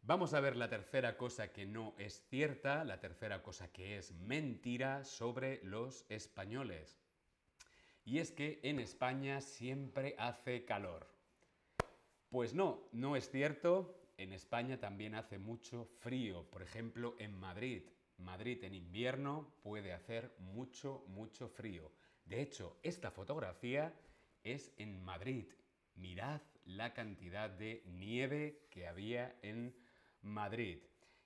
Vamos 0.03 0.35
a 0.35 0.41
ver 0.41 0.57
la 0.57 0.69
tercera 0.69 1.17
cosa 1.17 1.53
que 1.53 1.67
no 1.67 1.95
es 1.99 2.23
cierta, 2.29 2.85
la 2.85 3.01
tercera 3.01 3.43
cosa 3.43 3.73
que 3.73 3.99
es 3.99 4.13
mentira 4.13 5.05
sobre 5.05 5.61
los 5.65 6.05
españoles. 6.09 7.01
Y 8.05 8.21
es 8.21 8.31
que 8.31 8.61
en 8.63 8.79
España 8.79 9.41
siempre 9.41 10.15
hace 10.17 10.65
calor. 10.65 11.09
Pues 12.31 12.55
no, 12.55 12.89
no 12.93 13.17
es 13.17 13.29
cierto. 13.29 13.99
En 14.19 14.33
España 14.33 14.81
también 14.81 15.15
hace 15.15 15.39
mucho 15.39 15.85
frío. 16.01 16.49
Por 16.51 16.63
ejemplo, 16.63 17.17
en 17.19 17.39
Madrid. 17.39 17.83
Madrid 18.19 18.65
en 18.65 18.75
invierno 18.75 19.55
puede 19.63 19.93
hacer 19.93 20.35
mucho, 20.39 21.05
mucho 21.09 21.49
frío. 21.49 21.93
De 22.25 22.41
hecho, 22.41 22.79
esta 22.83 23.11
fotografía 23.11 23.95
es 24.43 24.73
en 24.79 25.05
Madrid. 25.05 25.47
Mirad 25.95 26.41
la 26.65 26.95
cantidad 26.95 27.51
de 27.51 27.83
nieve 27.87 28.67
que 28.71 28.87
había 28.87 29.39
en 29.43 29.75
Madrid. 30.23 30.79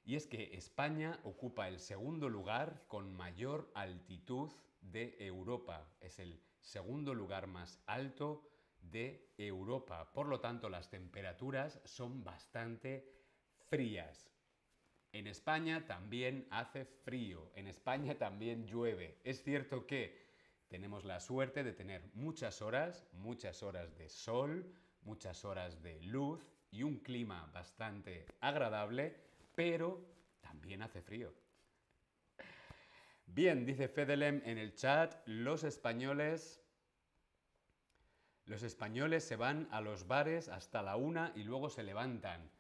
Y 0.05 0.17
es 0.17 0.27
que 0.27 0.55
España 0.57 1.21
ocupa 1.23 1.69
el 1.69 1.79
segundo 1.79 2.29
lugar 2.29 2.85
con 2.89 3.15
mayor 3.15 3.71
altitud 3.75 4.51
de 4.81 5.17
Europa. 5.21 5.89
Es 6.01 6.19
el 6.19 6.43
segundo 6.61 7.15
lugar 7.15 7.47
más 7.47 7.81
alto 7.87 8.43
de 8.83 9.33
Europa. 9.39 10.13
Por 10.13 10.27
lo 10.27 10.41
tanto, 10.41 10.69
las 10.69 10.91
temperaturas 10.91 11.81
son 11.85 12.25
bastante 12.25 13.13
frías. 13.69 14.31
En 15.13 15.27
España 15.27 15.87
también 15.87 16.47
hace 16.51 16.85
frío, 16.85 17.51
en 17.55 17.67
España 17.67 18.17
también 18.17 18.67
llueve. 18.67 19.19
Es 19.25 19.43
cierto 19.43 19.87
que 19.87 20.31
tenemos 20.69 21.05
la 21.05 21.19
suerte 21.19 21.65
de 21.65 21.73
tener 21.73 22.09
muchas 22.15 22.63
horas, 22.63 23.05
muchas 23.13 23.63
horas 23.63 23.97
de 23.97 24.09
sol, 24.09 24.73
muchas 25.03 25.45
horas 25.45 25.83
de 25.83 26.01
luz 26.03 26.41
y 26.71 26.85
un 26.85 26.99
clima 26.99 27.51
bastante 27.53 28.27
agradable, 28.41 29.17
pero 29.57 30.01
también 30.41 30.83
hace 30.83 31.03
frío. 31.03 31.35
Bien, 33.27 33.65
dice 33.65 33.89
Fedelem 33.89 34.43
en 34.45 34.59
el 34.59 34.75
chat, 34.75 35.17
los 35.27 35.65
españoles 35.65 36.60
los 38.51 38.65
españoles 38.65 39.23
se 39.23 39.37
van 39.37 39.69
a 39.71 39.81
los 39.81 40.09
bares 40.09 40.49
hasta 40.49 40.83
la 40.83 40.97
una 40.97 41.33
y 41.37 41.45
luego 41.45 41.71
se 41.71 41.85
levantan. 41.85 42.51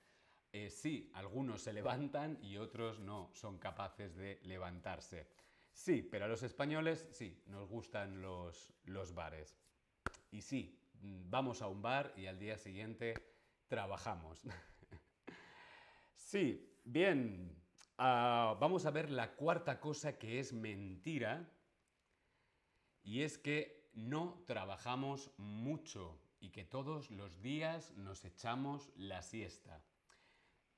Eh, 0.52 0.70
sí, 0.70 1.10
algunos 1.14 1.62
se 1.62 1.72
levantan 1.72 2.38
y 2.42 2.58
otros 2.58 3.00
no 3.00 3.28
son 3.34 3.58
capaces 3.58 4.14
de 4.14 4.38
levantarse. 4.44 5.26
Sí, 5.72 6.00
pero 6.02 6.26
a 6.26 6.28
los 6.28 6.44
españoles 6.44 7.08
sí, 7.10 7.42
nos 7.46 7.68
gustan 7.68 8.22
los, 8.22 8.72
los 8.84 9.14
bares. 9.14 9.58
Y 10.30 10.42
sí, 10.42 10.80
vamos 11.00 11.60
a 11.60 11.66
un 11.66 11.82
bar 11.82 12.14
y 12.16 12.26
al 12.26 12.38
día 12.38 12.56
siguiente 12.56 13.14
trabajamos. 13.66 14.42
sí, 16.14 16.72
bien. 16.84 17.60
Ah, 17.98 18.56
vamos 18.60 18.86
a 18.86 18.92
ver 18.92 19.10
la 19.10 19.34
cuarta 19.34 19.80
cosa 19.80 20.16
que 20.16 20.38
es 20.38 20.52
mentira. 20.52 21.50
Y 23.02 23.22
es 23.22 23.38
que 23.38 23.79
no 23.92 24.42
trabajamos 24.46 25.30
mucho 25.36 26.20
y 26.40 26.50
que 26.50 26.64
todos 26.64 27.10
los 27.10 27.40
días 27.42 27.92
nos 27.96 28.24
echamos 28.24 28.90
la 28.96 29.22
siesta. 29.22 29.82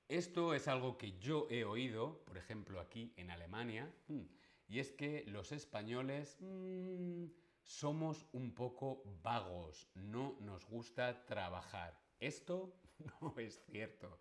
Esto 0.09 0.55
es 0.55 0.69
algo 0.69 0.99
que 0.99 1.19
yo 1.19 1.47
he 1.49 1.65
oído, 1.65 2.23
por 2.25 2.37
ejemplo, 2.37 2.81
aquí 2.81 3.13
en 3.17 3.31
Alemania, 3.31 3.91
mm, 4.09 4.23
y 4.69 4.79
es 4.79 4.93
que 4.93 5.25
los 5.27 5.53
españoles 5.53 6.37
mm, 6.41 7.27
somos 7.63 8.27
un 8.33 8.55
poco 8.55 9.03
vagos, 9.23 9.89
no 9.95 10.37
nos 10.41 10.67
gusta 10.67 11.25
trabajar. 11.25 11.99
Esto 12.21 12.75
no 13.21 13.35
es 13.39 13.65
cierto. 13.65 14.19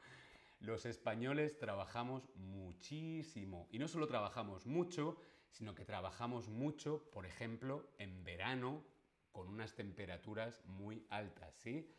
Los 0.60 0.86
españoles 0.86 1.58
trabajamos 1.58 2.30
muchísimo, 2.36 3.68
y 3.72 3.80
no 3.80 3.88
solo 3.88 4.08
trabajamos 4.08 4.68
mucho, 4.68 5.18
sino 5.50 5.76
que 5.76 5.86
trabajamos 5.86 6.48
mucho, 6.48 7.10
por 7.12 7.26
ejemplo, 7.26 7.90
en 7.98 8.21
verano 8.32 8.86
con 9.32 9.50
unas 9.50 9.76
temperaturas 9.76 10.64
muy 10.66 11.06
altas, 11.10 11.54
¿sí? 11.56 11.94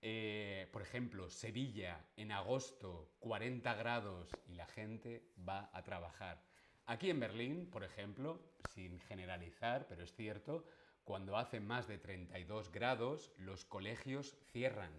Eh, 0.00 0.68
por 0.72 0.82
ejemplo, 0.82 1.28
Sevilla 1.28 2.06
en 2.16 2.30
agosto, 2.32 3.16
40 3.18 3.74
grados 3.74 4.28
y 4.46 4.54
la 4.54 4.66
gente 4.66 5.24
va 5.46 5.68
a 5.72 5.82
trabajar. 5.82 6.40
Aquí 6.86 7.10
en 7.10 7.20
Berlín, 7.20 7.68
por 7.68 7.82
ejemplo, 7.82 8.40
sin 8.72 9.00
generalizar, 9.00 9.86
pero 9.88 10.04
es 10.04 10.14
cierto, 10.14 10.64
cuando 11.04 11.36
hace 11.36 11.58
más 11.58 11.88
de 11.88 11.98
32 11.98 12.70
grados, 12.70 13.32
los 13.36 13.64
colegios 13.64 14.36
cierran. 14.52 14.92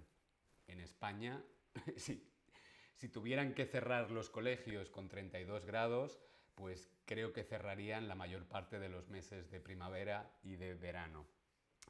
En 0.67 0.79
España, 0.81 1.41
si 1.95 3.09
tuvieran 3.09 3.53
que 3.53 3.65
cerrar 3.65 4.11
los 4.11 4.29
colegios 4.29 4.89
con 4.89 5.07
32 5.07 5.65
grados, 5.65 6.19
pues 6.61 6.91
creo 7.05 7.33
que 7.33 7.43
cerrarían 7.43 8.07
la 8.07 8.13
mayor 8.13 8.45
parte 8.45 8.77
de 8.77 8.87
los 8.87 9.09
meses 9.09 9.49
de 9.49 9.59
primavera 9.59 10.31
y 10.43 10.57
de 10.57 10.75
verano. 10.75 11.25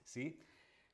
¿Sí? 0.05 0.39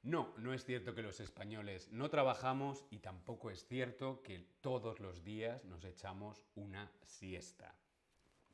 No, 0.02 0.34
no 0.40 0.52
es 0.52 0.66
cierto 0.66 0.96
que 0.96 1.04
los 1.04 1.20
españoles 1.20 1.88
no 1.92 2.10
trabajamos 2.10 2.86
y 2.90 2.98
tampoco 2.98 3.52
es 3.52 3.68
cierto 3.68 4.24
que 4.24 4.40
todos 4.62 5.00
los 5.00 5.24
días 5.24 5.64
nos 5.66 5.86
echamos 5.86 6.44
una 6.56 6.92
siesta. 7.04 7.76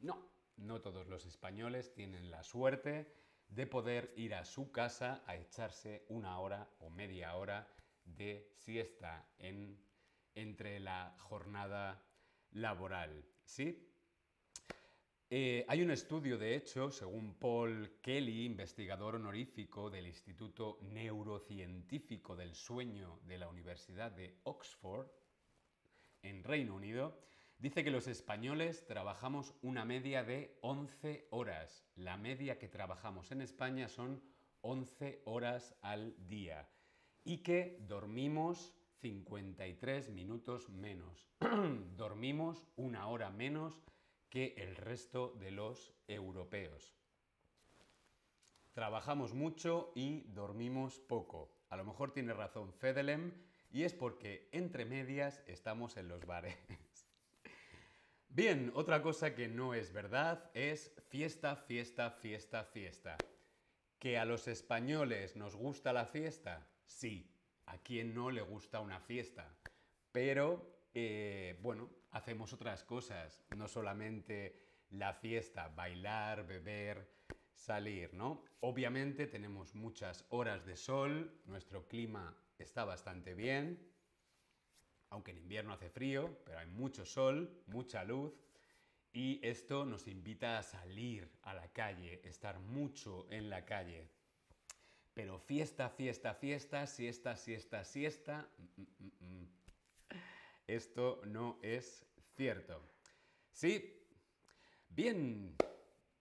No, 0.02 0.30
no 0.58 0.82
todos 0.82 1.08
los 1.08 1.26
españoles 1.26 1.94
tienen 1.94 2.30
la 2.30 2.44
suerte 2.44 3.10
de 3.48 3.66
poder 3.66 4.14
ir 4.18 4.36
a 4.36 4.44
su 4.44 4.74
casa 4.74 5.24
a 5.26 5.38
echarse 5.38 6.06
una 6.10 6.38
hora 6.40 6.68
o 6.80 6.90
media 6.90 7.36
hora 7.36 7.66
de 8.04 8.52
siesta 8.58 9.26
entre 10.36 10.82
la 10.82 11.16
jornada 11.18 12.04
laboral. 12.52 13.24
¿Sí? 13.46 13.93
Eh, 15.36 15.65
hay 15.67 15.82
un 15.82 15.89
estudio, 15.89 16.38
de 16.38 16.56
hecho, 16.56 16.91
según 16.91 17.34
Paul 17.34 17.98
Kelly, 18.04 18.46
investigador 18.46 19.15
honorífico 19.15 19.89
del 19.89 20.06
Instituto 20.06 20.78
Neurocientífico 20.84 22.36
del 22.36 22.54
Sueño 22.54 23.19
de 23.26 23.39
la 23.39 23.48
Universidad 23.48 24.12
de 24.12 24.38
Oxford, 24.43 25.08
en 26.22 26.43
Reino 26.43 26.76
Unido, 26.76 27.17
dice 27.58 27.84
que 27.84 27.89
los 27.89 28.08
españoles 28.08 28.86
trabajamos 28.86 29.56
una 29.63 29.86
media 29.86 30.24
de 30.24 30.56
11 30.62 31.26
horas. 31.32 31.84
La 31.96 32.15
media 32.15 32.60
que 32.60 32.67
trabajamos 32.67 33.32
en 33.32 33.41
España 33.41 33.88
son 33.88 34.22
11 34.62 35.24
horas 35.26 35.76
al 35.82 36.13
día 36.28 36.69
y 37.24 37.39
que 37.39 37.80
dormimos 37.88 38.72
53 39.02 40.12
minutos 40.12 40.69
menos. 40.69 41.28
dormimos 41.98 42.67
una 42.76 43.08
hora 43.08 43.32
menos 43.32 43.82
que 44.34 44.56
el 44.58 44.76
resto 44.76 45.36
de 45.39 45.52
los 45.52 45.93
europeos. 46.08 46.98
Trabajamos 48.74 49.36
mucho 49.36 49.91
y 49.93 50.22
dormimos 50.22 51.00
poco. 51.02 51.52
A 51.69 51.78
lo 51.78 51.86
mejor 51.86 52.13
tiene 52.13 52.34
razón 52.34 52.74
Fedelem 52.74 53.32
y 53.72 53.84
es 53.84 53.93
porque 53.93 54.50
entre 54.52 54.86
medias 54.86 55.43
estamos 55.46 55.98
en 55.98 56.08
los 56.08 56.26
bares. 56.26 56.58
Bien, 58.30 58.72
otra 58.74 59.04
cosa 59.04 59.36
que 59.36 59.48
no 59.48 59.76
es 59.76 59.93
verdad 59.93 60.50
es 60.56 60.91
fiesta, 61.10 61.56
fiesta, 61.56 62.10
fiesta, 62.10 62.63
fiesta. 62.63 63.17
¿Que 64.00 64.17
a 64.17 64.26
los 64.26 64.48
españoles 64.48 65.36
nos 65.36 65.56
gusta 65.56 65.93
la 65.93 66.08
fiesta? 66.08 66.67
Sí, 66.88 67.30
a 67.67 67.78
quien 67.78 68.15
no 68.15 68.32
le 68.32 68.41
gusta 68.41 68.80
una 68.80 69.00
fiesta. 69.00 69.56
Pero, 70.12 70.73
eh, 70.94 71.60
bueno, 71.62 71.90
hacemos 72.12 72.54
otras 72.54 72.84
cosas, 72.84 73.44
no 73.56 73.68
solamente 73.68 74.56
la 74.92 75.14
fiesta, 75.14 75.70
bailar, 75.70 76.46
beber, 76.46 77.10
salir, 77.54 78.14
¿no? 78.14 78.44
Obviamente 78.60 79.28
tenemos 79.28 79.74
muchas 79.76 80.26
horas 80.30 80.66
de 80.66 80.76
sol, 80.76 81.42
nuestro 81.46 81.88
clima 81.88 82.38
está 82.60 82.86
bastante 82.86 83.34
bien, 83.34 83.80
aunque 85.10 85.32
en 85.32 85.38
invierno 85.38 85.74
hace 85.74 85.90
frío, 85.90 86.40
pero 86.46 86.60
hay 86.60 86.68
mucho 86.68 87.06
sol, 87.06 87.64
mucha 87.68 88.04
luz, 88.04 88.34
y 89.14 89.40
esto 89.44 89.86
nos 89.86 90.08
invita 90.08 90.58
a 90.58 90.64
salir 90.64 91.30
a 91.44 91.54
la 91.54 91.68
calle, 91.72 92.22
estar 92.24 92.60
mucho 92.60 93.28
en 93.30 93.50
la 93.50 93.64
calle. 93.64 94.10
Pero 95.14 95.38
fiesta, 95.38 95.90
fiesta, 95.90 96.34
fiesta, 96.34 96.88
siesta, 96.88 97.38
siesta, 97.38 97.84
siesta, 97.86 98.50
mm, 98.58 98.82
mm, 98.82 99.12
mm, 99.20 99.48
esto 100.76 101.22
no 101.26 101.60
es 101.62 102.06
cierto. 102.36 102.82
Sí. 103.52 104.00
Bien. 104.90 105.56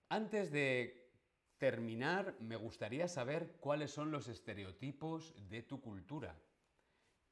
Antes 0.09 0.51
de 0.51 1.11
terminar, 1.59 2.37
me 2.41 2.57
gustaría 2.57 3.09
saber 3.09 3.57
cuáles 3.61 3.91
son 3.91 4.11
los 4.11 4.29
estereotipos 4.29 5.35
de 5.49 5.63
tu 5.63 5.81
cultura. 5.81 6.39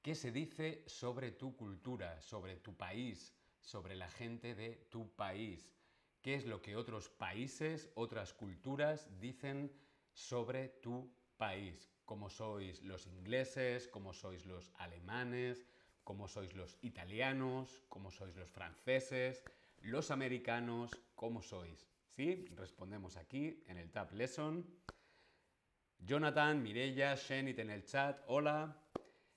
¿Qué 0.03 0.15
se 0.15 0.33
dice 0.33 0.83
sobre 0.87 1.33
tu 1.33 1.57
cultura, 1.57 2.23
sobre 2.23 2.57
tu 2.57 2.75
país, 2.75 3.35
sobre 3.61 3.97
la 3.97 4.09
gente 4.09 4.55
de 4.55 4.87
tu 4.91 5.15
país? 5.15 5.71
¿Qué 6.23 6.35
es 6.35 6.47
lo 6.47 6.63
que 6.63 6.77
otros 6.77 7.11
países, 7.11 7.91
otras 7.95 8.33
culturas 8.33 9.09
dicen 9.21 9.71
sobre 10.13 10.69
tu 10.69 11.13
país? 11.37 11.91
¿Cómo 12.05 12.31
sois 12.31 12.83
los 12.83 13.07
ingleses? 13.07 13.89
¿Cómo 13.89 14.13
sois 14.13 14.47
los 14.47 14.73
alemanes? 14.79 15.67
Cómo 16.05 16.29
sois 16.29 16.55
los 16.55 16.79
italianos, 16.83 17.83
cómo 17.89 18.11
sois 18.11 18.35
los 18.37 18.51
franceses, 18.51 19.45
los 19.83 20.11
americanos, 20.11 20.91
cómo 21.15 21.43
sois. 21.43 21.89
¿Sí? 22.09 22.47
Respondemos 22.57 23.17
aquí 23.17 23.63
en 23.67 23.79
el 23.79 23.91
Tab 23.91 24.13
Lesson. 24.13 24.67
Jonathan, 25.99 26.63
Mirella, 26.63 27.15
Shenit 27.15 27.59
en 27.59 27.71
el 27.71 27.85
chat, 27.85 28.23
hola. 28.27 28.77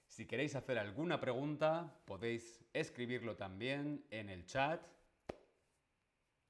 Si 0.08 0.26
queréis 0.26 0.56
hacer 0.56 0.78
alguna 0.78 1.20
pregunta, 1.20 2.00
podéis 2.06 2.64
escribirlo 2.74 3.36
también 3.36 4.06
en 4.12 4.30
el 4.30 4.46
chat. 4.46 4.82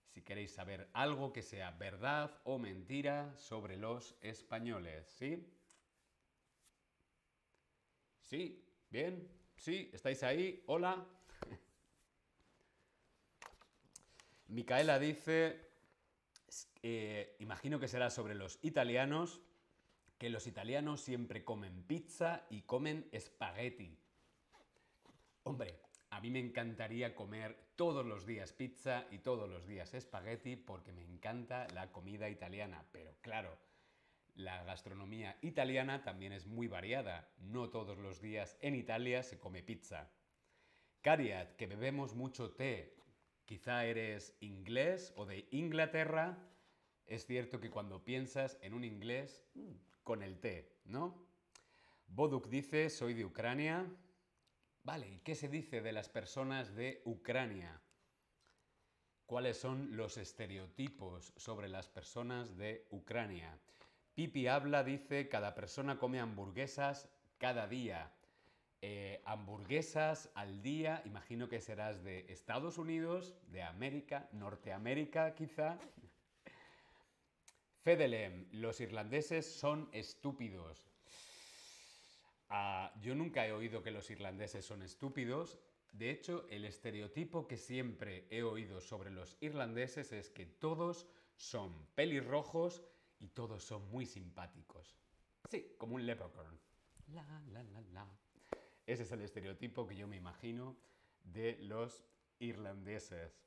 Si 0.07 0.21
queréis 0.21 0.53
saber 0.53 0.89
algo 0.93 1.33
que 1.33 1.41
sea 1.41 1.71
verdad 1.71 2.39
o 2.43 2.59
mentira 2.59 3.35
sobre 3.37 3.77
los 3.77 4.15
españoles, 4.21 5.07
¿sí? 5.07 5.49
Sí, 8.21 8.63
bien, 8.89 9.27
Sí, 9.63 9.89
¿estáis 9.93 10.21
ahí? 10.23 10.61
Hola. 10.65 11.05
Micaela 14.49 14.99
dice, 14.99 15.69
eh, 16.81 17.37
imagino 17.39 17.79
que 17.79 17.87
será 17.87 18.09
sobre 18.09 18.35
los 18.35 18.59
italianos. 18.61 19.39
que 20.17 20.29
los 20.29 20.47
italianos 20.47 20.99
siempre 20.99 21.45
comen 21.45 21.83
pizza 21.83 22.45
y 22.49 22.63
comen 22.63 23.07
espagueti. 23.13 23.97
Hombre, 25.43 25.79
a 26.09 26.19
mí 26.19 26.29
me 26.29 26.39
encantaría 26.39 27.15
comer 27.15 27.57
todos 27.77 28.05
los 28.05 28.25
días 28.25 28.51
pizza 28.51 29.05
y 29.11 29.19
todos 29.19 29.49
los 29.49 29.65
días 29.65 29.93
espagueti 29.93 30.57
porque 30.57 30.91
me 30.91 31.03
encanta 31.03 31.67
la 31.73 31.89
comida 31.93 32.29
italiana, 32.29 32.85
pero 32.91 33.15
claro, 33.21 33.57
la 34.35 34.63
gastronomía 34.63 35.37
italiana 35.41 36.03
también 36.03 36.33
es 36.33 36.45
muy 36.45 36.67
variada. 36.67 37.31
No 37.37 37.69
todos 37.69 37.97
los 37.97 38.21
días 38.21 38.57
en 38.61 38.75
Italia 38.75 39.23
se 39.23 39.39
come 39.39 39.63
pizza. 39.63 40.11
Cariat, 41.01 41.55
que 41.55 41.67
bebemos 41.67 42.15
mucho 42.15 42.51
té. 42.51 42.95
Quizá 43.45 43.85
eres 43.85 44.35
inglés 44.39 45.13
o 45.15 45.25
de 45.25 45.47
Inglaterra. 45.51 46.37
Es 47.05 47.25
cierto 47.25 47.59
que 47.59 47.69
cuando 47.69 48.03
piensas 48.03 48.57
en 48.61 48.73
un 48.73 48.83
inglés, 48.83 49.45
mm, 49.53 49.73
con 50.03 50.23
el 50.23 50.39
té, 50.39 50.79
¿no? 50.85 51.27
Boduk 52.07 52.47
dice, 52.47 52.89
soy 52.89 53.13
de 53.13 53.25
Ucrania. 53.25 53.85
Vale, 54.83 55.09
¿y 55.09 55.19
qué 55.19 55.35
se 55.35 55.47
dice 55.47 55.81
de 55.81 55.91
las 55.91 56.09
personas 56.09 56.75
de 56.75 57.01
Ucrania? 57.05 57.81
¿Cuáles 59.25 59.57
son 59.57 59.95
los 59.95 60.17
estereotipos 60.17 61.33
sobre 61.37 61.69
las 61.69 61.87
personas 61.87 62.57
de 62.57 62.87
Ucrania? 62.91 63.59
Pipi 64.15 64.47
habla, 64.47 64.83
dice, 64.83 65.27
cada 65.27 65.55
persona 65.55 65.97
come 65.97 66.19
hamburguesas 66.19 67.09
cada 67.39 67.67
día. 67.67 68.11
Eh, 68.81 69.23
hamburguesas 69.25 70.29
al 70.35 70.61
día, 70.61 71.01
imagino 71.05 71.49
que 71.49 71.61
serás 71.61 72.03
de 72.03 72.25
Estados 72.29 72.77
Unidos, 72.77 73.33
de 73.47 73.63
América, 73.63 74.29
Norteamérica 74.33 75.33
quizá. 75.33 75.79
Fedelem, 77.83 78.47
los 78.51 78.79
irlandeses 78.81 79.51
son 79.51 79.89
estúpidos. 79.93 80.91
Ah, 82.49 82.93
yo 83.01 83.15
nunca 83.15 83.47
he 83.47 83.51
oído 83.51 83.81
que 83.81 83.89
los 83.89 84.11
irlandeses 84.11 84.63
son 84.63 84.83
estúpidos. 84.83 85.57
De 85.91 86.11
hecho, 86.11 86.45
el 86.51 86.65
estereotipo 86.65 87.47
que 87.47 87.57
siempre 87.57 88.27
he 88.29 88.43
oído 88.43 88.79
sobre 88.79 89.09
los 89.09 89.37
irlandeses 89.41 90.11
es 90.11 90.29
que 90.29 90.45
todos 90.45 91.07
son 91.35 91.87
pelirrojos 91.95 92.83
y 93.23 93.29
todos 93.29 93.63
son 93.63 93.89
muy 93.89 94.05
simpáticos. 94.05 94.97
Sí, 95.49 95.75
como 95.77 95.95
un 95.95 96.05
leprechaun. 96.05 96.59
La, 97.13 97.25
la, 97.53 97.63
la. 97.93 98.07
Ese 98.85 99.03
es 99.03 99.11
el 99.13 99.21
estereotipo 99.21 99.87
que 99.87 99.95
yo 99.95 100.07
me 100.07 100.17
imagino 100.17 100.75
de 101.23 101.57
los 101.61 102.03
irlandeses. 102.39 103.41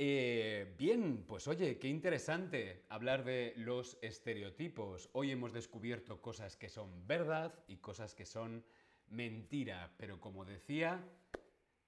Eh, 0.00 0.76
bien, 0.78 1.24
pues 1.26 1.48
oye, 1.48 1.76
qué 1.80 1.88
interesante 1.88 2.84
hablar 2.88 3.24
de 3.24 3.54
los 3.56 3.98
estereotipos. 4.00 5.10
Hoy 5.12 5.32
hemos 5.32 5.52
descubierto 5.52 6.22
cosas 6.22 6.56
que 6.56 6.68
son 6.68 7.04
verdad 7.08 7.52
y 7.66 7.78
cosas 7.78 8.14
que 8.14 8.24
son 8.24 8.64
mentira, 9.08 9.92
pero 9.96 10.20
como 10.20 10.44
decía, 10.44 11.04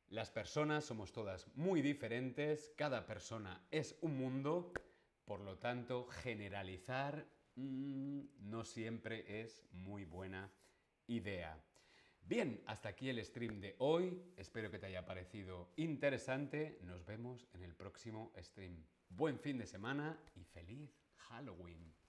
las 0.08 0.32
personas 0.32 0.84
somos 0.84 1.12
todas 1.12 1.46
muy 1.54 1.82
diferentes, 1.82 2.72
cada 2.76 3.06
persona 3.06 3.64
es 3.70 3.96
un 4.00 4.18
mundo 4.18 4.72
por 5.30 5.42
lo 5.42 5.58
tanto, 5.58 6.08
generalizar 6.08 7.24
mm, 7.54 8.20
no 8.50 8.64
siempre 8.64 9.42
es 9.42 9.64
muy 9.70 10.04
buena 10.04 10.50
idea. 11.06 11.56
Bien, 12.20 12.60
hasta 12.66 12.88
aquí 12.88 13.10
el 13.10 13.24
stream 13.24 13.60
de 13.60 13.76
hoy. 13.78 14.20
Espero 14.36 14.72
que 14.72 14.80
te 14.80 14.86
haya 14.86 15.06
parecido 15.06 15.72
interesante. 15.76 16.80
Nos 16.82 17.06
vemos 17.06 17.46
en 17.52 17.62
el 17.62 17.76
próximo 17.76 18.32
stream. 18.40 18.84
Buen 19.08 19.38
fin 19.38 19.56
de 19.56 19.66
semana 19.66 20.20
y 20.34 20.42
feliz 20.42 21.00
Halloween. 21.14 21.99